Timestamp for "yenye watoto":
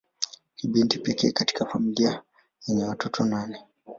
2.67-3.25